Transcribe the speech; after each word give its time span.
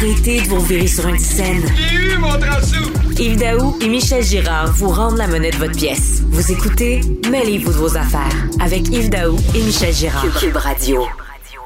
Arrêtez 0.00 0.42
de 0.42 0.46
vous 0.48 0.60
virer 0.60 0.86
sur 0.86 1.08
une 1.08 1.18
scène. 1.18 1.62
J'ai 1.76 2.14
eu 2.14 2.18
mon! 2.18 2.28
Yves 3.20 3.36
Daou 3.38 3.76
et 3.82 3.88
Michel 3.88 4.22
Girard 4.22 4.70
vous 4.72 4.90
rendent 4.90 5.16
la 5.16 5.26
monnaie 5.26 5.50
de 5.50 5.56
votre 5.56 5.76
pièce. 5.76 6.22
Vous 6.30 6.52
écoutez 6.52 7.00
Mêlez-vous 7.28 7.72
de 7.72 7.78
vos 7.78 7.96
affaires 7.96 8.46
avec 8.60 8.86
Yves 8.90 9.10
Daou 9.10 9.34
et 9.56 9.62
Michel 9.64 9.92
Girard. 9.92 10.24
Cube 10.38 10.54
Radio. 10.54 11.02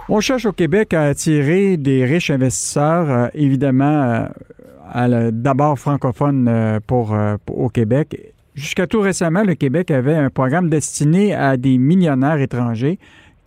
On 0.08 0.20
cherche 0.20 0.46
au 0.46 0.52
Québec 0.52 0.94
à 0.94 1.02
attirer 1.02 1.76
des 1.76 2.06
riches 2.06 2.30
investisseurs, 2.30 3.10
euh, 3.10 3.28
évidemment, 3.34 4.26
euh, 4.96 5.30
d'abord 5.30 5.78
francophones 5.78 6.48
euh, 6.48 6.80
pour, 6.86 7.12
euh, 7.14 7.36
pour- 7.44 7.58
au 7.60 7.68
Québec. 7.68 8.32
Jusqu'à 8.54 8.86
tout 8.86 9.00
récemment, 9.02 9.42
le 9.42 9.54
Québec 9.56 9.90
avait 9.90 10.14
un 10.16 10.30
programme 10.30 10.70
destiné 10.70 11.34
à 11.34 11.58
des 11.58 11.76
millionnaires 11.76 12.40
étrangers 12.40 12.98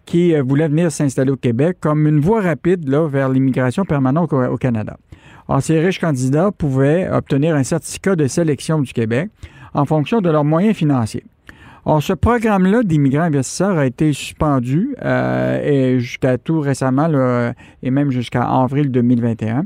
qui 0.06 0.34
euh, 0.34 0.44
voulaient 0.44 0.68
venir 0.68 0.92
s'installer 0.92 1.32
au 1.32 1.38
Québec 1.38 1.78
comme 1.80 2.08
une 2.08 2.20
voie 2.20 2.42
rapide 2.42 2.88
là, 2.88 3.08
vers 3.08 3.30
l'immigration 3.30 3.86
permanente 3.86 4.34
au, 4.34 4.58
Canada. 4.58 4.98
Ces 5.60 5.80
riches 5.80 6.00
candidats 6.00 6.52
pouvaient 6.52 7.08
obtenir 7.10 7.56
un 7.56 7.64
certificat 7.64 8.16
de 8.16 8.26
sélection 8.28 8.80
du 8.80 8.94
Québec 8.94 9.30
en 9.74 9.86
fonction 9.86 10.22
de 10.22 10.30
leurs 10.30 10.44
moyens 10.44 10.76
financiers. 10.76 11.24
Or, 11.88 12.02
ce 12.02 12.14
programme-là 12.14 12.82
d'immigrants 12.82 13.26
investisseurs 13.26 13.78
a 13.78 13.86
été 13.86 14.12
suspendu 14.12 14.96
euh, 15.04 16.00
jusqu'à 16.00 16.40
tout 16.40 16.60
récemment, 16.60 17.08
là, 17.08 17.54
et 17.84 17.92
même 17.92 18.10
jusqu'à 18.10 18.44
avril 18.44 18.90
2021. 18.90 19.66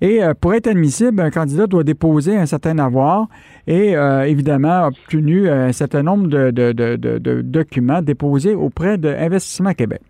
Et 0.00 0.22
euh, 0.22 0.34
pour 0.34 0.54
être 0.54 0.68
admissible, 0.68 1.20
un 1.20 1.30
candidat 1.30 1.66
doit 1.66 1.84
déposer 1.84 2.36
un 2.36 2.46
certain 2.46 2.78
avoir 2.78 3.28
et 3.66 3.96
euh, 3.96 4.22
évidemment 4.22 4.86
obtenu 4.86 5.48
un 5.48 5.72
certain 5.72 6.02
nombre 6.02 6.28
de, 6.28 7.42
documents 7.42 8.02
déposés 8.02 8.54
auprès 8.54 8.98
de 8.98 9.08
Investissement 9.08 9.74
Québec. 9.74 10.00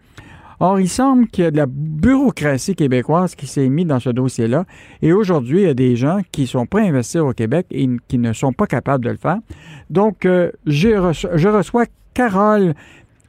Or, 0.60 0.80
il 0.80 0.88
semble 0.88 1.28
qu'il 1.28 1.44
y 1.44 1.46
a 1.46 1.52
de 1.52 1.56
la 1.56 1.66
bureaucratie 1.68 2.74
québécoise 2.74 3.36
qui 3.36 3.46
s'est 3.46 3.68
mise 3.68 3.86
dans 3.86 4.00
ce 4.00 4.10
dossier-là. 4.10 4.64
Et 5.02 5.12
aujourd'hui, 5.12 5.60
il 5.60 5.66
y 5.66 5.70
a 5.70 5.74
des 5.74 5.94
gens 5.94 6.20
qui 6.32 6.48
sont 6.48 6.66
prêts 6.66 6.82
à 6.82 6.88
investir 6.88 7.24
au 7.24 7.32
Québec 7.32 7.66
et 7.70 7.88
qui 8.08 8.18
ne 8.18 8.32
sont 8.32 8.52
pas 8.52 8.66
capables 8.66 9.04
de 9.04 9.10
le 9.10 9.16
faire. 9.16 9.38
Donc, 9.88 10.26
euh, 10.26 10.50
je 10.66 11.48
reçois 11.48 11.84
Carole 12.12 12.74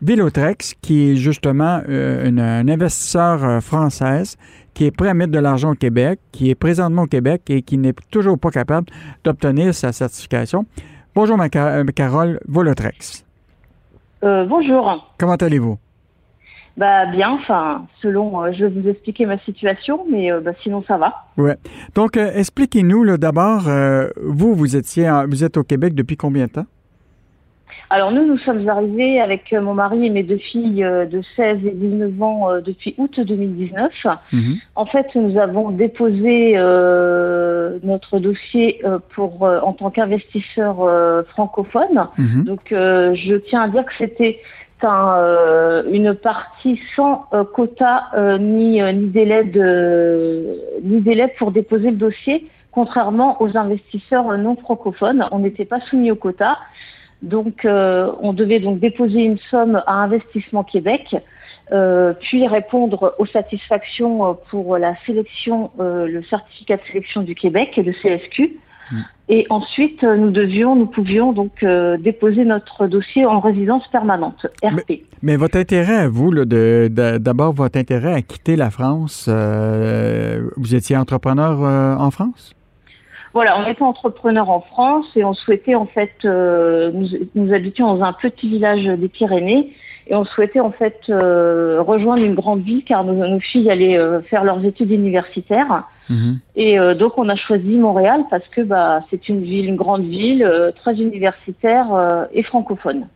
Villotrex, 0.01 0.75
qui 0.81 1.11
est 1.11 1.16
justement 1.17 1.81
euh, 1.89 2.27
une, 2.27 2.39
investisseur 2.39 3.44
euh, 3.44 3.59
française 3.59 4.38
qui 4.73 4.86
est 4.86 4.92
prêt 4.92 5.09
à 5.09 5.14
mettre 5.14 5.31
de 5.31 5.39
l'argent 5.39 5.72
au 5.72 5.75
Québec, 5.75 6.20
qui 6.31 6.50
est 6.50 6.56
présentement 6.56 7.03
au 7.03 7.08
Québec 7.08 7.44
et 7.50 7.62
qui 7.62 7.78
n'est 7.78 7.94
toujours 8.12 8.38
pas 8.39 8.52
capable 8.52 8.88
d'obtenir 9.23 9.73
sa 9.73 9.92
certification. 9.92 10.66
Bonjour, 11.16 11.38
ma 11.38 11.48
euh, 11.56 11.84
Carole 11.95 12.39
Villotrex. 12.48 13.25
Euh, 14.23 14.45
bonjour. 14.45 15.12
Comment 15.17 15.36
allez-vous? 15.36 15.78
Bah 16.78 17.08
bien, 17.08 17.31
enfin, 17.31 17.88
selon, 18.02 18.42
euh, 18.44 18.52
je 18.53 18.66
vais 18.66 18.81
vous 18.81 18.88
expliquer 18.88 19.25
ma 19.25 19.38
situation, 19.40 20.06
mais 20.09 20.31
euh, 20.31 20.40
bah, 20.40 20.52
sinon 20.64 20.84
ça 20.88 20.97
va. 20.97 21.14
Ouais. 21.38 21.58
Donc, 21.95 22.16
expliquez-nous 22.16 23.17
d'abord, 23.17 23.64
vous, 24.22 24.56
vous 24.56 24.75
étiez, 24.78 25.09
en- 25.09 25.28
vous 25.28 25.44
êtes 25.44 25.58
au 25.58 25.64
Québec 25.64 25.94
depuis 25.94 26.16
combien 26.16 26.45
de 26.45 26.52
temps? 26.52 26.66
Alors 27.89 28.11
nous, 28.11 28.25
nous 28.25 28.38
sommes 28.38 28.67
arrivés 28.69 29.19
avec 29.19 29.52
euh, 29.53 29.61
mon 29.61 29.73
mari 29.73 30.05
et 30.05 30.09
mes 30.09 30.23
deux 30.23 30.38
filles 30.38 30.83
euh, 30.83 31.05
de 31.05 31.22
16 31.35 31.66
et 31.66 31.72
19 31.72 32.22
ans 32.22 32.52
euh, 32.52 32.61
depuis 32.61 32.95
août 32.97 33.19
2019. 33.19 33.91
Mhm. 34.31 34.58
En 34.75 34.85
fait, 34.85 35.08
nous 35.16 35.38
avons 35.39 35.72
déposé 35.72 36.53
euh, 36.55 37.80
notre 37.83 38.19
dossier 38.19 38.81
pour 39.16 39.45
euh, 39.45 39.59
en 39.61 39.73
tant 39.73 39.89
qu'investisseur 39.89 40.81
euh, 40.81 41.23
francophone. 41.23 42.07
Mhm. 42.17 42.44
Donc, 42.44 42.72
euh, 42.72 43.13
je 43.16 43.35
tiens 43.35 43.61
à 43.63 43.67
dire 43.67 43.85
que 43.85 43.94
c'était 43.97 44.41
un, 44.83 45.16
euh, 45.17 45.83
une 45.91 46.13
partie 46.13 46.80
sans 46.95 47.25
quota 47.53 48.05
euh, 48.16 48.38
ni, 48.38 48.81
euh, 48.81 48.91
ni 48.91 49.07
délai 49.07 49.44
de 49.44 50.57
ni 50.83 51.02
délai 51.02 51.33
pour 51.38 51.52
déposer 51.52 51.91
le 51.91 51.97
dossier, 51.97 52.47
contrairement 52.72 53.41
aux 53.41 53.57
investisseurs 53.57 54.38
non 54.38 54.55
francophones. 54.55 55.25
On 55.31 55.40
n'était 55.40 55.66
pas 55.66 55.81
soumis 55.81 56.11
au 56.11 56.16
quota. 56.16 56.57
Donc, 57.22 57.66
euh, 57.66 58.12
on 58.22 58.34
devait 58.34 58.59
donc 58.59 58.80
déposer 58.80 59.24
une 59.24 59.38
somme 59.52 59.81
à 59.85 60.03
Investissement 60.03 60.63
Québec, 60.63 61.16
euh, 61.72 62.13
puis 62.19 62.47
répondre 62.47 63.13
aux 63.19 63.25
satisfactions 63.25 64.25
euh, 64.25 64.34
pour 64.50 64.78
la 64.78 64.96
sélection, 65.06 65.72
euh, 65.79 66.08
le 66.08 66.24
certificat 66.24 66.78
de 66.78 66.81
sélection 66.88 67.22
du 67.22 67.35
Québec, 67.35 67.78
le 67.78 67.91
CSQ. 67.91 68.58
Mm. 68.91 68.97
Et 69.28 69.46
ensuite, 69.52 70.02
nous 70.02 70.31
devions, 70.31 70.75
nous 70.75 70.88
pouvions 70.88 71.31
donc 71.34 71.62
euh, 71.62 71.97
déposer 71.97 72.46
notre 72.46 72.88
dossier 72.88 73.25
en 73.25 73.40
résidence 73.40 73.88
permanente, 73.90 74.47
RP. 74.63 75.03
Mais 75.22 75.35
votre 75.35 75.58
intérêt 75.59 75.97
à 75.97 76.08
vous, 76.08 76.31
là, 76.31 76.46
de, 76.46 76.90
de- 76.90 77.19
d'abord 77.19 77.53
votre 77.53 77.78
intérêt 77.78 78.13
à 78.13 78.22
quitter 78.24 78.56
la 78.56 78.72
France, 78.72 79.28
euh, 79.29 80.50
vous 80.58 80.74
étiez 80.74 80.97
entrepreneur 80.97 81.63
euh, 81.63 81.96
en 81.97 82.09
France? 82.09 82.56
Voilà, 83.34 83.59
on 83.59 83.69
était 83.69 83.84
entrepreneur 83.84 84.50
en 84.50 84.62
France 84.62 85.06
et 85.16 85.23
on 85.23 85.34
souhaitait 85.34 85.75
en 85.75 85.85
fait, 85.85 86.13
euh, 86.25 86.91
nous, 86.91 87.07
nous 87.35 87.53
habitions 87.53 87.94
dans 87.94 88.03
un 88.03 88.13
petit 88.13 88.50
village 88.50 88.84
des 88.84 89.07
Pyrénées 89.07 89.73
et 90.07 90.16
on 90.16 90.25
souhaitait 90.25 90.59
en 90.59 90.72
fait 90.72 91.00
euh, 91.09 91.81
rejoindre 91.81 92.23
une 92.23 92.34
grande 92.34 92.62
ville 92.62 92.84
car 92.84 93.03
nos, 93.03 93.13
nos 93.13 93.40
filles 93.40 93.69
allaient 93.69 93.97
euh, 93.97 94.22
faire 94.22 94.44
leurs 94.44 94.66
études 94.66 94.91
universitaires. 94.91 95.84
Mhm. 96.09 96.40
Et 96.56 96.80
euh, 96.80 96.96
donc 96.96 97.18
on 97.18 97.30
a 97.30 97.36
choisi 97.36 97.78
Montréal 97.78 98.24
parce 98.30 98.47
que 98.47 98.62
bah, 98.62 99.02
c'est 99.09 99.30
une 99.30 99.44
ville, 99.44 99.68
une 99.68 99.75
grande 99.75 100.06
ville, 100.06 100.44
euh, 100.44 100.72
très 100.72 101.00
universitaire 101.00 101.94
euh, 101.94 102.25
et 102.34 102.44
francophone. 102.44 103.08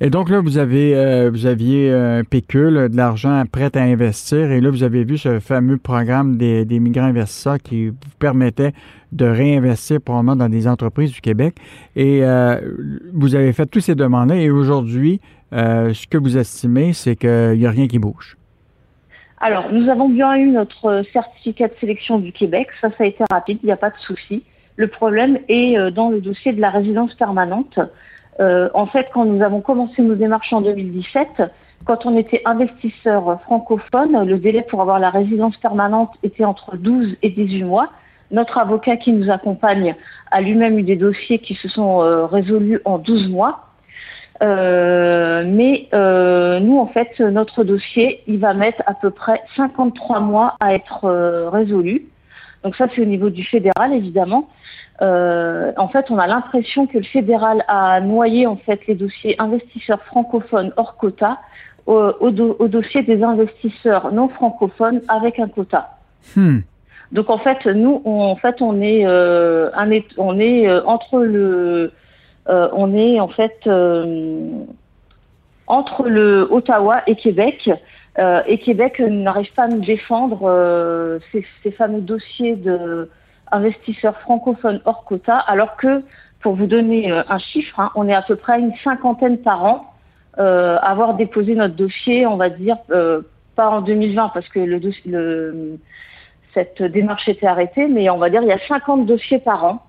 Et 0.00 0.08
donc 0.08 0.30
là, 0.30 0.40
vous 0.40 0.56
avez 0.56 1.28
vous 1.28 1.46
aviez 1.46 1.92
un 1.92 2.22
pécule, 2.22 2.88
de 2.88 2.96
l'argent 2.96 3.42
prêt 3.50 3.76
à 3.76 3.82
investir, 3.82 4.52
et 4.52 4.60
là, 4.60 4.70
vous 4.70 4.84
avez 4.84 5.02
vu 5.02 5.18
ce 5.18 5.40
fameux 5.40 5.78
programme 5.78 6.36
des, 6.36 6.64
des 6.64 6.78
migrants 6.78 7.06
investisseurs 7.06 7.58
qui 7.58 7.88
vous 7.88 7.96
permettait 8.20 8.70
de 9.10 9.24
réinvestir 9.24 10.00
probablement 10.00 10.36
dans 10.36 10.48
des 10.48 10.68
entreprises 10.68 11.10
du 11.10 11.20
Québec. 11.20 11.56
Et 11.96 12.22
vous 13.12 13.34
avez 13.34 13.52
fait 13.52 13.66
toutes 13.66 13.82
ces 13.82 13.96
demandes-là, 13.96 14.36
et 14.36 14.48
aujourd'hui, 14.48 15.20
ce 15.50 16.06
que 16.06 16.18
vous 16.18 16.38
estimez, 16.38 16.92
c'est 16.92 17.16
qu'il 17.16 17.58
n'y 17.58 17.66
a 17.66 17.70
rien 17.70 17.88
qui 17.88 17.98
bouge. 17.98 18.36
Alors 19.44 19.72
nous 19.72 19.90
avons 19.90 20.08
bien 20.08 20.36
eu 20.36 20.50
notre 20.50 21.02
certificat 21.12 21.66
de 21.66 21.74
sélection 21.80 22.20
du 22.20 22.30
Québec, 22.30 22.68
ça 22.80 22.90
ça 22.90 23.02
a 23.02 23.06
été 23.06 23.24
rapide, 23.28 23.58
il 23.64 23.66
n'y 23.66 23.72
a 23.72 23.76
pas 23.76 23.90
de 23.90 23.98
souci. 23.98 24.44
Le 24.76 24.86
problème 24.86 25.40
est 25.48 25.76
euh, 25.76 25.90
dans 25.90 26.10
le 26.10 26.20
dossier 26.20 26.52
de 26.52 26.60
la 26.60 26.70
résidence 26.70 27.12
permanente. 27.14 27.80
Euh, 28.38 28.68
en 28.72 28.86
fait, 28.86 29.08
quand 29.12 29.24
nous 29.24 29.42
avons 29.42 29.60
commencé 29.60 30.00
nos 30.00 30.14
démarches 30.14 30.52
en 30.52 30.60
2017, 30.60 31.42
quand 31.84 32.06
on 32.06 32.16
était 32.16 32.40
investisseur 32.44 33.42
francophone, 33.42 34.24
le 34.24 34.38
délai 34.38 34.62
pour 34.62 34.80
avoir 34.80 35.00
la 35.00 35.10
résidence 35.10 35.56
permanente 35.56 36.10
était 36.22 36.44
entre 36.44 36.76
12 36.76 37.16
et 37.22 37.30
18 37.30 37.64
mois. 37.64 37.90
Notre 38.30 38.58
avocat 38.58 38.96
qui 38.96 39.12
nous 39.12 39.28
accompagne 39.28 39.96
a 40.30 40.40
lui-même 40.40 40.78
eu 40.78 40.84
des 40.84 40.96
dossiers 40.96 41.40
qui 41.40 41.56
se 41.56 41.68
sont 41.68 42.00
euh, 42.00 42.26
résolus 42.26 42.80
en 42.84 42.98
12 42.98 43.28
mois. 43.28 43.71
Euh, 44.42 45.44
mais 45.46 45.88
euh, 45.94 46.58
nous, 46.60 46.78
en 46.78 46.86
fait, 46.86 47.20
notre 47.20 47.62
dossier, 47.64 48.22
il 48.26 48.38
va 48.38 48.54
mettre 48.54 48.82
à 48.86 48.94
peu 48.94 49.10
près 49.10 49.40
53 49.56 50.20
mois 50.20 50.56
à 50.60 50.74
être 50.74 51.04
euh, 51.04 51.48
résolu. 51.48 52.06
Donc 52.64 52.76
ça, 52.76 52.86
c'est 52.94 53.02
au 53.02 53.06
niveau 53.06 53.30
du 53.30 53.44
fédéral, 53.44 53.92
évidemment. 53.92 54.48
Euh, 55.00 55.72
en 55.76 55.88
fait, 55.88 56.06
on 56.10 56.18
a 56.18 56.26
l'impression 56.26 56.86
que 56.86 56.98
le 56.98 57.04
fédéral 57.04 57.64
a 57.68 58.00
noyé 58.00 58.46
en 58.46 58.56
fait 58.56 58.80
les 58.86 58.94
dossiers 58.94 59.34
investisseurs 59.40 60.02
francophones 60.04 60.72
hors 60.76 60.96
quota 60.96 61.38
au, 61.86 61.94
au 62.20 62.30
do- 62.30 62.56
au 62.60 62.68
dossier 62.68 63.02
des 63.02 63.22
investisseurs 63.22 64.12
non 64.12 64.28
francophones 64.28 65.00
avec 65.08 65.40
un 65.40 65.48
quota. 65.48 65.96
Hmm. 66.36 66.58
Donc 67.10 67.30
en 67.30 67.38
fait, 67.38 67.66
nous, 67.66 68.00
on, 68.04 68.20
en 68.22 68.36
fait, 68.36 68.62
on 68.62 68.80
est, 68.80 69.04
euh, 69.06 69.70
un, 69.74 69.90
on 70.18 70.38
est 70.38 70.70
entre 70.86 71.18
le, 71.20 71.92
on 72.46 72.94
est 72.94 73.20
en 73.20 73.28
fait 73.28 73.60
euh, 73.66 74.64
entre 75.66 76.08
le 76.08 76.48
Ottawa 76.50 77.02
et 77.06 77.16
Québec. 77.16 77.70
Euh, 78.18 78.42
et 78.46 78.58
Québec 78.58 79.00
n'arrive 79.00 79.50
pas 79.54 79.64
à 79.64 79.68
nous 79.68 79.80
défendre 79.80 80.42
euh, 80.44 81.18
ces, 81.32 81.70
fameux 81.70 82.02
dossiers 82.02 82.56
de 82.56 83.08
investisseurs 83.50 84.18
francophones 84.20 84.80
hors 84.84 85.04
quota, 85.04 85.36
alors 85.38 85.76
que, 85.76 86.02
pour 86.40 86.54
vous 86.54 86.66
donner 86.66 87.10
euh, 87.10 87.22
un 87.28 87.38
chiffre, 87.38 87.78
hein, 87.78 87.90
on 87.94 88.08
est 88.08 88.14
à 88.14 88.22
peu 88.22 88.36
près 88.36 88.58
une 88.58 88.74
cinquantaine 88.82 89.38
par 89.38 89.64
an 89.64 89.94
euh, 90.38 90.76
à 90.76 90.90
avoir 90.90 91.14
déposé 91.14 91.54
notre 91.54 91.74
dossier, 91.74 92.26
on 92.26 92.36
va 92.36 92.50
dire, 92.50 92.76
euh, 92.90 93.22
pas 93.54 93.68
en 93.68 93.82
2020 93.82 94.30
parce 94.34 94.48
que 94.48 94.80
cette 96.54 96.82
démarche 96.82 97.28
était 97.28 97.46
arrêtée, 97.46 97.86
mais 97.86 98.10
on 98.10 98.18
va 98.18 98.30
dire 98.30 98.42
il 98.42 98.48
y 98.48 98.52
a 98.52 98.66
50 98.66 99.06
dossiers 99.06 99.38
par 99.38 99.64
an. 99.64 99.82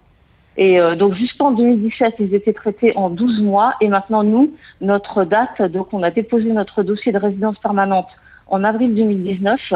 Et 0.57 0.79
euh, 0.79 0.95
donc 0.95 1.13
jusqu'en 1.15 1.51
2017, 1.51 2.15
ils 2.19 2.35
étaient 2.35 2.53
traités 2.53 2.95
en 2.95 3.09
12 3.09 3.41
mois. 3.41 3.73
Et 3.81 3.87
maintenant, 3.87 4.23
nous, 4.23 4.53
notre 4.81 5.23
date, 5.23 5.61
donc 5.61 5.93
on 5.93 6.03
a 6.03 6.11
déposé 6.11 6.51
notre 6.51 6.83
dossier 6.83 7.11
de 7.11 7.17
résidence 7.17 7.57
permanente 7.59 8.07
en 8.47 8.63
avril 8.63 8.93
2019. 8.93 9.73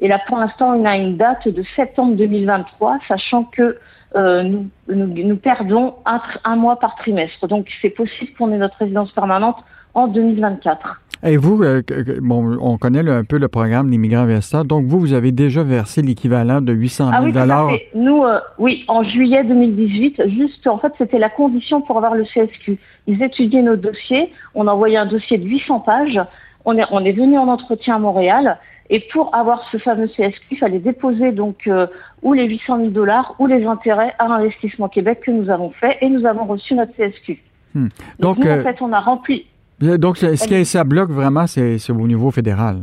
Et 0.00 0.08
là, 0.08 0.20
pour 0.26 0.38
l'instant, 0.38 0.74
on 0.76 0.84
a 0.84 0.96
une 0.96 1.16
date 1.16 1.48
de 1.48 1.62
septembre 1.74 2.16
2023, 2.16 2.98
sachant 3.08 3.44
que 3.44 3.78
euh, 4.16 4.42
nous, 4.42 4.68
nous, 4.88 5.06
nous 5.06 5.36
perdons 5.36 5.94
un, 6.04 6.20
un 6.44 6.56
mois 6.56 6.78
par 6.78 6.96
trimestre. 6.96 7.46
Donc 7.48 7.68
c'est 7.80 7.90
possible 7.90 8.32
qu'on 8.36 8.52
ait 8.52 8.58
notre 8.58 8.76
résidence 8.78 9.12
permanente 9.12 9.56
en 9.94 10.08
2024. 10.08 11.00
Et 11.22 11.36
vous, 11.36 11.62
euh, 11.62 11.82
bon, 12.22 12.56
on 12.60 12.78
connaît 12.78 13.06
un 13.08 13.24
peu 13.24 13.38
le 13.38 13.48
programme 13.48 13.90
des 13.90 13.98
migrants 13.98 14.22
investisseurs. 14.22 14.64
Donc, 14.64 14.86
vous, 14.86 14.98
vous 14.98 15.12
avez 15.12 15.32
déjà 15.32 15.62
versé 15.62 16.00
l'équivalent 16.00 16.62
de 16.62 16.72
800 16.72 17.10
000 17.10 17.32
ah 17.50 17.66
oui, 17.66 17.80
Nous, 17.94 18.24
euh, 18.24 18.38
oui, 18.58 18.84
en 18.88 19.02
juillet 19.02 19.44
2018, 19.44 20.28
juste, 20.28 20.66
en 20.66 20.78
fait, 20.78 20.92
c'était 20.96 21.18
la 21.18 21.28
condition 21.28 21.82
pour 21.82 21.98
avoir 21.98 22.14
le 22.14 22.24
CSQ. 22.24 22.78
Ils 23.06 23.22
étudiaient 23.22 23.62
nos 23.62 23.76
dossiers. 23.76 24.32
On 24.54 24.66
envoyait 24.66 24.96
un 24.96 25.06
dossier 25.06 25.36
de 25.36 25.46
800 25.46 25.80
pages. 25.80 26.20
On 26.64 26.78
est, 26.78 26.84
on 26.90 27.04
est 27.04 27.12
venu 27.12 27.36
en 27.36 27.48
entretien 27.48 27.96
à 27.96 27.98
Montréal. 27.98 28.58
Et 28.88 29.00
pour 29.12 29.34
avoir 29.34 29.62
ce 29.70 29.76
fameux 29.76 30.08
CSQ, 30.08 30.46
il 30.50 30.58
fallait 30.58 30.78
déposer 30.78 31.32
donc 31.32 31.66
euh, 31.66 31.86
ou 32.22 32.32
les 32.32 32.48
800 32.48 32.78
000 32.78 32.88
dollars 32.90 33.36
ou 33.38 33.46
les 33.46 33.64
intérêts 33.64 34.14
à 34.18 34.26
l'investissement 34.26 34.88
Québec 34.88 35.20
que 35.24 35.30
nous 35.30 35.48
avons 35.48 35.70
fait 35.70 35.98
et 36.00 36.08
nous 36.08 36.26
avons 36.26 36.44
reçu 36.44 36.74
notre 36.74 36.92
CSQ. 36.96 37.40
Hmm. 37.74 37.88
Donc, 38.18 38.38
nous, 38.38 38.50
en 38.50 38.62
fait, 38.62 38.82
on 38.82 38.92
a 38.92 38.98
rempli, 38.98 39.46
donc, 39.80 40.18
ce 40.18 40.46
qui 40.46 40.64
ça 40.64 40.84
bloque 40.84 41.10
vraiment, 41.10 41.46
c'est 41.46 41.90
au 41.90 42.06
niveau 42.06 42.30
fédéral. 42.30 42.80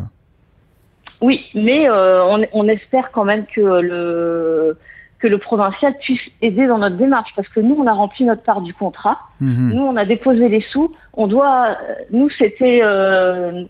Oui, 1.21 1.45
mais 1.55 1.89
euh, 1.89 2.23
on, 2.53 2.67
espère 2.67 3.11
quand 3.11 3.25
même 3.25 3.45
que 3.47 3.61
le 3.61 4.77
que 5.19 5.27
le 5.27 5.39
provincial 5.39 5.97
puisse 5.99 6.21
aider 6.44 6.67
dans 6.67 6.77
notre 6.77 6.95
démarche 6.95 7.31
parce 7.35 7.47
que 7.47 7.59
nous 7.59 7.75
on 7.79 7.88
a 7.88 7.94
rempli 7.94 8.23
notre 8.23 8.44
part 8.44 8.61
du 8.61 8.71
contrat, 8.71 9.17
mhm. 9.41 9.71
nous 9.73 9.81
on 9.81 9.95
a 9.95 10.05
déposé 10.05 10.47
les 10.47 10.61
sous, 10.61 10.94
on 11.13 11.25
doit, 11.25 11.75
nous 12.11 12.29
c'était 12.29 12.81
euh, 12.83 13.63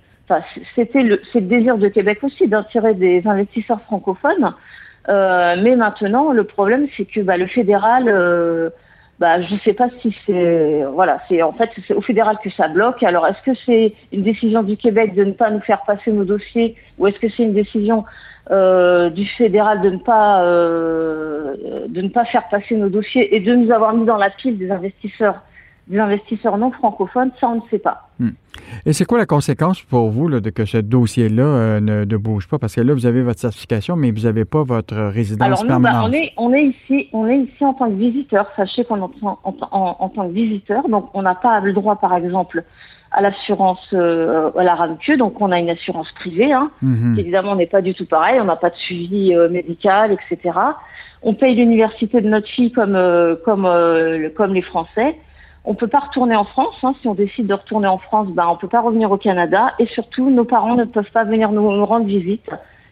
c'était 0.75 1.03
le 1.03 1.21
désir 1.35 1.77
de 1.77 1.87
Québec 1.87 2.19
aussi 2.21 2.49
d'attirer 2.49 2.95
des 2.95 3.25
investisseurs 3.25 3.79
francophones, 3.83 4.53
euh, 5.07 5.55
mais 5.63 5.77
maintenant 5.77 6.33
le 6.33 6.43
problème 6.43 6.87
c'est 6.97 7.05
que 7.05 7.21
bah, 7.21 7.37
le 7.37 7.47
fédéral 7.47 8.09
bah, 9.19 9.41
je 9.41 9.55
ne 9.55 9.59
sais 9.59 9.73
pas 9.73 9.89
si 10.01 10.15
c'est 10.25 10.83
voilà, 10.93 11.19
c'est 11.27 11.41
en 11.41 11.51
fait 11.51 11.71
c'est 11.87 11.93
au 11.93 12.01
fédéral 12.01 12.37
que 12.43 12.51
ça 12.51 12.67
bloque. 12.67 13.01
Alors 13.01 13.25
est-ce 13.25 13.41
que 13.41 13.57
c'est 13.65 13.93
une 14.11 14.21
décision 14.21 14.61
du 14.61 14.77
Québec 14.77 15.15
de 15.15 15.23
ne 15.23 15.31
pas 15.31 15.49
nous 15.49 15.61
faire 15.61 15.81
passer 15.87 16.11
nos 16.11 16.23
dossiers 16.23 16.75
ou 16.99 17.07
est-ce 17.07 17.19
que 17.19 17.29
c'est 17.29 17.43
une 17.43 17.53
décision 17.53 18.05
euh, 18.51 19.09
du 19.09 19.25
fédéral 19.25 19.81
de 19.81 19.89
ne 19.89 19.97
pas 19.97 20.43
euh, 20.43 21.55
de 21.87 22.01
ne 22.01 22.09
pas 22.09 22.25
faire 22.25 22.47
passer 22.49 22.75
nos 22.75 22.89
dossiers 22.89 23.35
et 23.35 23.39
de 23.39 23.55
nous 23.55 23.71
avoir 23.71 23.93
mis 23.93 24.05
dans 24.05 24.17
la 24.17 24.29
pile 24.29 24.57
des 24.57 24.69
investisseurs? 24.69 25.41
Des 25.87 25.99
investisseurs 25.99 26.57
non 26.57 26.71
francophones, 26.71 27.31
ça 27.39 27.47
on 27.49 27.55
ne 27.55 27.61
sait 27.69 27.79
pas. 27.79 28.09
Hmm. 28.19 28.31
Et 28.85 28.93
c'est 28.93 29.05
quoi 29.05 29.17
la 29.17 29.25
conséquence 29.25 29.81
pour 29.81 30.09
vous 30.09 30.29
de 30.29 30.49
que 30.49 30.65
ce 30.65 30.77
dossier-là 30.77 31.43
euh, 31.43 31.79
ne, 31.79 32.17
bouge 32.17 32.47
pas? 32.47 32.57
Parce 32.57 32.75
que 32.75 32.81
là, 32.81 32.93
vous 32.93 33.05
avez 33.05 33.21
votre 33.21 33.39
certification, 33.39 33.95
mais 33.95 34.11
vous 34.11 34.21
n'avez 34.21 34.45
pas 34.45 34.63
votre 34.63 34.95
résidence 34.95 35.45
Alors, 35.45 35.79
nous, 35.79 35.83
bah, 35.83 36.01
on, 36.03 36.11
est, 36.11 36.33
on, 36.37 36.53
est 36.53 36.65
ici, 36.65 37.09
on 37.13 37.27
est 37.27 37.37
ici 37.37 37.63
en 37.63 37.73
tant 37.73 37.89
que 37.89 37.95
visiteur. 37.95 38.47
Sachez 38.55 38.83
qu'on 38.85 38.97
est 38.97 39.23
en, 39.23 39.39
en, 39.43 40.09
tant 40.09 40.27
que 40.27 40.33
visiteur, 40.33 40.87
donc 40.89 41.09
on 41.13 41.21
n'a 41.21 41.35
pas 41.35 41.59
le 41.59 41.73
droit, 41.73 41.95
par 41.97 42.15
exemple, 42.15 42.63
à 43.11 43.21
l'assurance 43.21 43.87
euh, 43.93 44.51
à 44.57 44.63
la 44.63 44.75
RAMQ, 44.75 45.17
donc 45.17 45.39
on 45.39 45.51
a 45.51 45.59
une 45.59 45.69
assurance 45.69 46.11
privée, 46.11 46.51
hein, 46.51 46.71
mm-hmm. 46.83 47.17
évidemment 47.17 47.55
n'est 47.55 47.65
pas 47.65 47.81
du 47.81 47.93
tout 47.93 48.05
pareil, 48.05 48.37
on 48.41 48.43
n'a 48.43 48.57
pas 48.57 48.69
de 48.69 48.75
suivi 48.75 49.33
euh, 49.33 49.47
médical, 49.47 50.11
etc. 50.11 50.57
On 51.23 51.33
paye 51.33 51.55
l'université 51.55 52.19
de 52.19 52.27
notre 52.27 52.49
fille 52.49 52.71
comme, 52.71 52.97
comme, 53.45 53.67
comme 54.35 54.53
les 54.53 54.61
Français. 54.61 55.15
On 55.69 55.75
peut 55.75 55.87
pas 55.87 55.99
retourner 55.99 56.33
en 56.33 56.45
France. 56.45 56.75
Hein. 56.81 56.95
Si 57.01 57.09
on 57.09 57.13
décide 57.13 57.47
de 57.47 57.53
retourner 57.53 57.89
en 57.89 57.97
France, 57.97 58.29
ben, 58.29 58.47
on 58.49 58.55
peut 58.55 58.69
pas 58.69 58.79
revenir 58.79 59.11
au 59.11 59.17
Canada. 59.17 59.73
Et 59.79 59.85
surtout, 59.87 60.29
nos 60.29 60.45
parents 60.45 60.75
ne 60.75 60.85
peuvent 60.85 61.11
pas 61.11 61.25
venir 61.25 61.51
nous, 61.51 61.85
rendre 61.85 62.05
visite, 62.05 62.49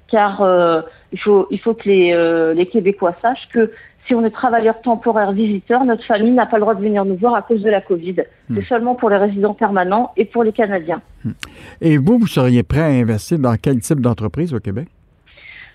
car 0.10 0.42
euh, 0.42 0.82
il, 1.14 1.20
faut, 1.20 1.48
il 1.52 1.60
faut 1.62 1.74
que 1.74 1.88
les, 1.88 2.12
euh, 2.12 2.54
les 2.54 2.66
Québécois 2.66 3.16
sachent 3.22 3.48
que 3.54 3.72
si 4.06 4.14
on 4.14 4.26
est 4.26 4.30
travailleur 4.30 4.82
temporaire 4.82 5.32
visiteur, 5.32 5.86
notre 5.86 6.04
famille 6.04 6.32
n'a 6.32 6.46
pas 6.46 6.58
le 6.58 6.62
droit 6.62 6.76
de 6.76 6.82
venir 6.82 7.06
nous 7.06 7.16
voir 7.16 7.34
à 7.36 7.42
cause 7.42 7.64
de 7.64 7.70
la 7.70 7.80
Covid. 7.80 8.18
Hmm. 8.50 8.56
C'est 8.56 8.66
seulement 8.66 8.96
pour 8.96 9.10
les 9.10 9.18
résidents 9.18 9.54
permanents 9.54 10.12
et 10.18 10.26
pour 10.26 10.44
les 10.44 10.52
Canadiens. 10.52 11.02
Hmm. 11.24 11.32
Et 11.80 11.98
vous, 11.98 12.20
vous 12.20 12.28
seriez 12.28 12.64
prêt 12.64 12.82
à 12.82 12.88
investir 12.88 13.40
dans 13.40 13.56
quel 13.56 13.80
type 13.80 14.02
d'entreprise 14.02 14.54
au 14.54 14.60
Québec? 14.60 14.90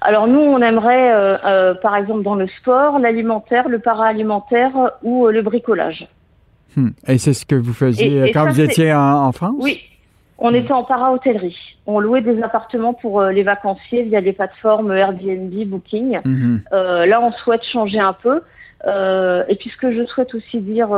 Alors 0.03 0.29
nous, 0.29 0.41
on 0.41 0.61
aimerait, 0.61 1.13
euh, 1.15 1.75
par 1.75 1.97
exemple, 1.97 2.25
dans 2.25 2.35
le 2.35 2.47
sport, 2.47 2.99
l'alimentaire, 2.99 3.71
le 3.71 3.79
para-alimentaire 3.79 4.73
ou 5.03 5.29
le 5.29 5.41
bricolage. 5.41 6.07
Hmm. 6.77 6.91
Et 7.09 7.19
c'est 7.19 7.33
ce 7.33 7.45
que 7.45 7.55
vous 7.55 7.73
faisiez 7.73 8.31
quand 8.33 8.49
vous 8.49 8.61
étiez 8.61 8.93
en, 8.93 9.33
France? 9.33 9.57
Oui, 9.59 9.81
on 10.39 10.55
était 10.55 10.73
en 10.73 10.85
para-hôtellerie. 10.85 11.77
On 11.87 12.01
louait 12.01 12.23
des 12.23 12.43
appartements 12.43 12.95
pour 12.95 13.21
euh, 13.21 13.33
les 13.33 13.43
vacanciers 13.43 14.03
via 14.05 14.21
des 14.21 14.33
plateformes 14.33 14.93
Airbnb, 14.93 15.53
Booking. 15.67 16.21
Mhm. 16.25 16.63
Euh, 16.73 17.07
là, 17.07 17.21
on 17.21 17.33
souhaite 17.33 17.65
changer 17.65 17.99
un 17.99 18.13
peu. 18.13 18.41
Euh, 18.87 19.45
et 19.49 19.57
puis 19.57 19.69
ce 19.69 19.77
que 19.77 19.93
je 19.93 20.07
souhaite 20.07 20.35
aussi 20.35 20.59
dire 20.59 20.89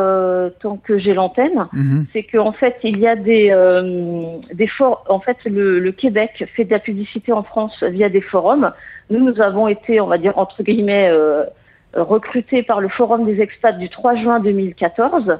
tant 0.60 0.76
que 0.76 0.98
j'ai 0.98 1.14
l'antenne, 1.14 1.66
c'est 2.12 2.22
qu'en 2.22 2.52
fait 2.52 2.76
il 2.84 2.96
y 3.00 3.08
a 3.08 3.16
des 3.16 3.52
des 4.54 4.66
forums. 4.68 4.98
En 5.08 5.18
fait, 5.18 5.38
le, 5.44 5.80
le, 5.80 5.90
Québec 5.90 6.44
fait 6.54 6.64
de 6.64 6.70
la 6.70 6.78
publicité 6.78 7.32
en 7.32 7.42
France 7.42 7.82
via 7.82 8.08
des 8.08 8.20
forums. 8.20 8.70
Nous, 9.10 9.18
nous 9.18 9.40
avons 9.40 9.66
été, 9.66 10.00
on 10.00 10.06
va 10.06 10.18
dire 10.18 10.38
entre 10.38 10.62
guillemets, 10.62 11.10
recrutés 11.94 12.62
par 12.62 12.80
le 12.80 12.88
Forum 12.88 13.24
des 13.24 13.40
expats 13.40 13.78
du 13.78 13.88
3 13.88 14.16
juin 14.16 14.40
2014. 14.40 15.38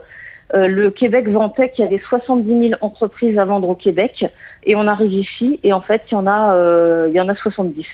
Euh, 0.55 0.69
le 0.69 0.91
Québec 0.91 1.29
vantait 1.29 1.71
qu'il 1.71 1.85
y 1.85 1.89
avait 1.89 2.03
70 2.09 2.69
000 2.69 2.81
entreprises 2.83 3.39
à 3.39 3.45
vendre 3.45 3.69
au 3.69 3.75
Québec 3.75 4.27
et 4.65 4.77
on 4.77 4.87
arrive 4.87 5.13
ici 5.13 5.59
et 5.63 5.73
en 5.73 5.81
fait 5.81 6.03
il 6.11 6.15
y 6.15 6.17
en 6.17 6.27
a 6.27 6.55
euh, 6.55 7.07
il 7.09 7.15
y 7.17 7.21
en 7.21 7.29
a 7.29 7.35
70 7.35 7.87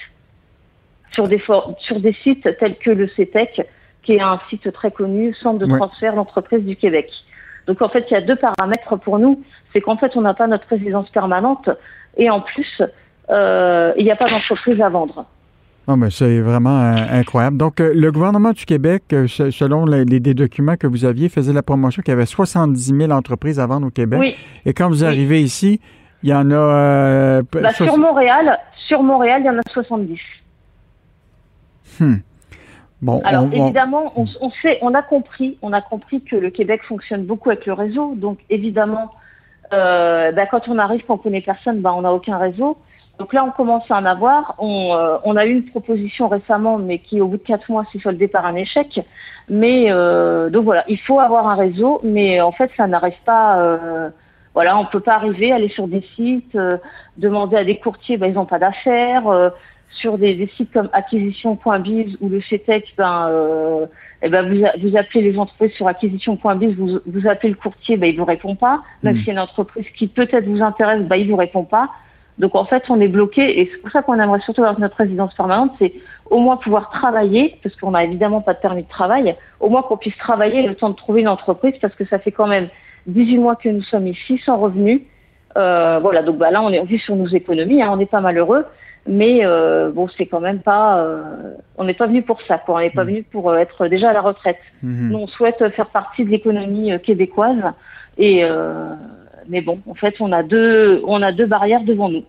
sur 1.12 1.28
des 1.28 1.40
sur 1.78 2.00
des 2.00 2.12
sites 2.24 2.48
tels 2.58 2.76
que 2.76 2.90
le 2.90 3.06
CETEC 3.08 3.62
qui 4.02 4.14
est 4.14 4.20
un 4.20 4.40
site 4.50 4.72
très 4.72 4.90
connu 4.90 5.34
centre 5.34 5.58
de 5.58 5.66
transfert 5.66 6.14
d'entreprises 6.14 6.64
du 6.64 6.74
Québec. 6.74 7.12
Donc 7.68 7.80
en 7.80 7.88
fait 7.88 8.06
il 8.10 8.14
y 8.14 8.16
a 8.16 8.22
deux 8.22 8.36
paramètres 8.36 8.96
pour 8.96 9.20
nous, 9.20 9.44
c'est 9.72 9.80
qu'en 9.80 9.96
fait 9.96 10.16
on 10.16 10.22
n'a 10.22 10.34
pas 10.34 10.48
notre 10.48 10.66
résidence 10.66 11.08
permanente 11.10 11.70
et 12.16 12.28
en 12.28 12.40
plus 12.40 12.82
euh, 13.30 13.92
il 13.96 14.04
n'y 14.04 14.10
a 14.10 14.16
pas 14.16 14.28
d'entreprise 14.28 14.80
à 14.80 14.88
vendre. 14.88 15.26
Non, 15.88 15.96
mais 15.96 16.10
c'est 16.10 16.40
vraiment 16.40 16.82
euh, 16.82 16.96
incroyable. 17.10 17.56
Donc, 17.56 17.80
euh, 17.80 17.94
le 17.94 18.12
gouvernement 18.12 18.52
du 18.52 18.66
Québec, 18.66 19.04
euh, 19.14 19.26
selon 19.26 19.86
les, 19.86 20.20
documents 20.20 20.76
que 20.76 20.86
vous 20.86 21.06
aviez, 21.06 21.30
faisait 21.30 21.54
la 21.54 21.62
promotion 21.62 22.02
qu'il 22.02 22.12
y 22.12 22.14
avait 22.14 22.26
70 22.26 22.94
000 22.94 23.10
entreprises 23.10 23.58
à 23.58 23.66
vendre 23.66 23.86
au 23.86 23.90
Québec. 23.90 24.20
Oui. 24.20 24.36
Et 24.66 24.74
quand 24.74 24.90
vous 24.90 25.02
arrivez 25.02 25.40
ici, 25.40 25.80
il 26.22 26.28
y 26.28 26.34
en 26.34 26.50
a... 26.50 27.40
Bah, 27.40 27.72
sur 27.72 27.96
Montréal, 27.96 28.58
sur 28.86 29.02
Montréal, 29.02 29.40
il 29.42 29.46
y 29.46 29.50
en 29.50 29.56
a 29.56 29.62
70. 29.72 30.20
Hmm. 32.00 32.16
Bon, 33.00 33.22
Alors 33.24 33.48
évidemment, 33.50 34.12
on, 34.16 34.50
sait, 34.60 34.78
on 34.82 34.92
a 34.92 35.02
compris, 35.02 35.56
on 35.62 35.72
a 35.72 35.80
compris 35.80 36.20
que 36.20 36.36
le 36.36 36.50
Québec 36.50 36.82
fonctionne 36.82 37.24
beaucoup 37.24 37.48
avec 37.48 37.64
le 37.64 37.72
réseau. 37.72 38.14
Donc 38.14 38.40
évidemment, 38.50 39.12
bah, 39.70 40.46
quand 40.50 40.68
on 40.68 40.78
arrive, 40.78 41.06
qu'on 41.06 41.16
connaît 41.16 41.40
personne, 41.40 41.80
bah, 41.80 41.94
on 41.94 42.02
n'a 42.02 42.12
aucun 42.12 42.36
réseau. 42.36 42.76
Donc 43.18 43.32
là, 43.32 43.44
on 43.44 43.50
commence 43.50 43.90
à 43.90 43.98
en 43.98 44.04
avoir. 44.04 44.54
Euh, 44.60 45.18
on, 45.24 45.36
a 45.36 45.44
eu 45.44 45.50
une 45.50 45.64
proposition 45.64 46.28
récemment, 46.28 46.78
mais 46.78 47.00
qui, 47.00 47.20
au 47.20 47.26
bout 47.26 47.38
de 47.38 47.42
quatre 47.42 47.68
mois, 47.68 47.84
s'est 47.92 47.98
soldée 47.98 48.28
par 48.28 48.46
un 48.46 48.54
échec. 48.54 49.00
Mais 49.48 49.86
euh, 49.88 50.50
donc 50.50 50.64
voilà, 50.64 50.84
il 50.88 50.98
faut 51.00 51.18
avoir 51.18 51.48
un 51.48 51.56
réseau, 51.56 52.00
mais 52.04 52.40
en 52.40 52.52
fait, 52.52 52.70
ça 52.76 52.86
n'arrive 52.86 53.20
pas. 53.24 53.58
Euh, 53.58 54.10
voilà, 54.54 54.78
on 54.78 54.84
peut 54.84 55.00
pas 55.00 55.14
arriver, 55.14 55.52
aller 55.52 55.68
sur 55.68 55.88
des 55.88 56.04
sites, 56.14 56.56
demander 57.16 57.56
à 57.56 57.64
des 57.64 57.78
courtiers, 57.78 58.16
ben, 58.16 58.28
ils 58.28 58.34
n'ont 58.34 58.46
pas 58.46 58.58
d'affaires. 58.58 59.52
sur 59.90 60.18
des, 60.18 60.48
sites 60.56 60.72
comme 60.72 60.90
acquisition.biz 60.92 62.16
ou 62.20 62.28
le 62.28 62.40
CETEC, 62.40 62.94
ben, 62.96 63.88
eh 64.22 64.28
ben 64.28 64.48
vous, 64.48 64.64
vous, 64.82 64.96
appelez 64.96 65.22
les 65.22 65.38
entreprises 65.38 65.72
sur 65.72 65.86
acquisition.biz, 65.86 66.74
vous, 66.76 66.98
vous 67.06 67.28
appelez 67.28 67.50
le 67.50 67.56
courtier, 67.56 67.96
ben, 67.96 68.08
il 68.08 68.18
vous 68.18 68.24
répond 68.24 68.56
pas. 68.56 68.82
Même 69.02 69.16
mmh. 69.16 69.28
a 69.28 69.30
une 69.30 69.38
entreprise 69.38 69.86
qui 69.96 70.08
peut-être 70.08 70.46
vous 70.46 70.62
intéresse, 70.62 71.02
ben, 71.02 71.16
il 71.16 71.30
vous 71.30 71.36
répond 71.36 71.64
pas. 71.64 71.88
Donc 72.38 72.54
en 72.54 72.64
fait, 72.64 72.84
on 72.88 73.00
est 73.00 73.08
bloqué 73.08 73.60
et 73.60 73.70
c'est 73.72 73.78
pour 73.78 73.90
ça 73.90 74.02
qu'on 74.02 74.14
aimerait 74.14 74.40
surtout 74.40 74.62
avoir 74.62 74.78
notre 74.78 74.96
résidence 74.96 75.34
permanente, 75.34 75.72
c'est 75.78 75.92
au 76.30 76.38
moins 76.38 76.56
pouvoir 76.56 76.90
travailler, 76.90 77.58
parce 77.62 77.74
qu'on 77.76 77.92
n'a 77.92 78.04
évidemment 78.04 78.40
pas 78.40 78.54
de 78.54 78.60
permis 78.60 78.82
de 78.82 78.88
travail, 78.88 79.34
au 79.60 79.68
moins 79.68 79.82
qu'on 79.82 79.96
puisse 79.96 80.16
travailler 80.18 80.62
le 80.62 80.74
temps 80.74 80.90
de 80.90 80.94
trouver 80.94 81.22
une 81.22 81.28
entreprise, 81.28 81.74
parce 81.80 81.94
que 81.94 82.04
ça 82.06 82.18
fait 82.18 82.32
quand 82.32 82.46
même 82.46 82.68
18 83.06 83.38
mois 83.38 83.56
que 83.56 83.68
nous 83.68 83.82
sommes 83.82 84.06
ici 84.06 84.38
sans 84.44 84.58
revenus. 84.58 85.02
Euh, 85.56 85.98
voilà, 86.00 86.22
donc 86.22 86.36
bah, 86.36 86.50
là 86.50 86.62
on 86.62 86.70
est 86.70 86.82
vit 86.84 86.98
sur 86.98 87.16
nos 87.16 87.26
économies, 87.26 87.82
hein, 87.82 87.88
on 87.90 87.96
n'est 87.96 88.06
pas 88.06 88.20
malheureux, 88.20 88.64
mais 89.06 89.40
euh, 89.42 89.90
bon 89.90 90.06
c'est 90.16 90.26
quand 90.26 90.40
même 90.40 90.60
pas, 90.60 90.98
euh, 90.98 91.54
on 91.78 91.84
n'est 91.84 91.94
pas 91.94 92.06
venu 92.06 92.22
pour 92.22 92.40
ça, 92.42 92.58
quoi. 92.58 92.76
On 92.76 92.78
n'est 92.80 92.90
pas 92.90 93.04
mmh. 93.04 93.08
venu 93.08 93.22
pour 93.24 93.50
euh, 93.50 93.56
être 93.56 93.88
déjà 93.88 94.10
à 94.10 94.12
la 94.12 94.20
retraite. 94.20 94.58
Mmh. 94.82 95.08
Nous 95.08 95.18
on 95.18 95.26
souhaite 95.26 95.66
faire 95.70 95.88
partie 95.88 96.24
de 96.24 96.30
l'économie 96.30 96.92
euh, 96.92 96.98
québécoise 96.98 97.62
et 98.18 98.44
mais 99.48 99.60
bon, 99.60 99.80
en 99.88 99.94
fait, 99.94 100.14
on 100.20 100.32
a 100.32 100.42
deux, 100.42 101.02
on 101.06 101.22
a 101.22 101.32
deux 101.32 101.46
barrières 101.46 101.84
devant 101.84 102.08
nous. 102.08 102.24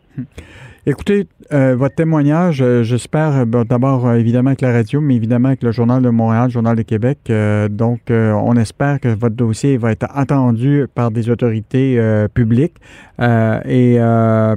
Écoutez, 0.86 1.28
euh, 1.52 1.76
votre 1.76 1.96
témoignage, 1.96 2.62
euh, 2.62 2.84
j'espère, 2.84 3.46
euh, 3.46 3.64
d'abord 3.64 4.12
évidemment 4.14 4.48
avec 4.48 4.62
la 4.62 4.72
radio, 4.72 5.02
mais 5.02 5.16
évidemment 5.16 5.50
avec 5.50 5.62
le 5.62 5.72
Journal 5.72 6.02
de 6.02 6.10
Montréal, 6.10 6.46
le 6.46 6.52
Journal 6.52 6.76
de 6.76 6.82
Québec. 6.84 7.32
donc, 7.70 8.00
on 8.10 8.56
espère 8.56 9.00
que 9.00 9.10
votre 9.10 9.36
dossier 9.36 9.78
va 9.78 9.92
être 9.92 10.08
entendu 10.16 10.86
par 10.96 11.12
des 11.12 11.30
autorités 11.30 12.02
publiques. 12.34 12.76
et 13.20 14.00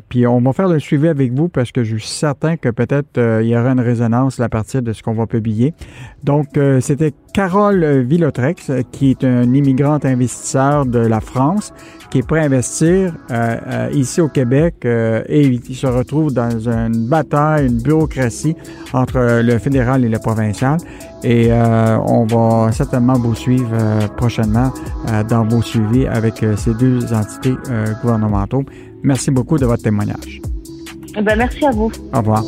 puis, 0.09 0.26
on 0.26 0.40
va 0.40 0.52
faire 0.52 0.69
le 0.69 0.78
suivi 0.78 1.09
avec 1.09 1.33
vous 1.33 1.49
parce 1.49 1.73
que 1.73 1.83
je 1.83 1.97
suis 1.97 2.09
certain 2.09 2.57
que 2.57 2.69
peut-être 2.69 3.21
il 3.42 3.49
y 3.49 3.57
aura 3.57 3.73
une 3.73 3.81
résonance 3.81 4.40
à 4.40 4.49
partir 4.49 4.83
de 4.83 4.92
ce 4.92 5.02
qu'on 5.02 5.12
va 5.14 5.26
publier. 5.26 5.75
Donc, 6.23 6.59
c'était 6.81 7.12
Carole 7.32 8.02
Villotrex, 8.02 8.70
qui 8.92 9.10
est 9.10 9.24
un 9.24 9.52
immigrante 9.54 10.04
investisseur 10.04 10.86
de 10.86 10.98
la 10.98 11.20
France, 11.20 11.72
qui 12.10 12.18
est 12.18 12.26
prêt 12.26 12.40
à 12.40 12.44
investir 12.44 13.14
euh, 13.30 13.88
ici 13.92 14.20
au 14.20 14.28
Québec 14.28 14.84
et 14.84 15.46
il 15.46 15.74
se 15.74 15.86
retrouve 15.86 16.32
dans 16.32 16.68
une 16.68 17.08
bataille, 17.08 17.68
une 17.68 17.82
bureaucratie 17.82 18.54
entre 18.92 19.40
le 19.42 19.58
fédéral 19.58 20.04
et 20.04 20.08
le 20.08 20.18
provincial. 20.18 20.76
Et 21.24 21.50
on 21.52 22.26
va 22.26 22.72
certainement 22.72 23.14
vous 23.14 23.34
suivre 23.34 23.76
prochainement 24.16 24.72
dans 25.28 25.44
vos 25.44 25.62
suivis 25.62 26.06
avec 26.06 26.44
ces 26.56 26.74
deux 26.74 27.12
entités 27.14 27.54
gouvernementaux. 28.02 28.64
Merci 29.02 29.30
beaucoup 29.30 29.58
de 29.58 29.66
votre 29.66 29.82
témoignage. 29.82 30.40
Eh 31.16 31.22
ben, 31.22 31.36
merci 31.36 31.64
à 31.64 31.70
vous. 31.70 31.90
Au 32.12 32.18
revoir. 32.18 32.44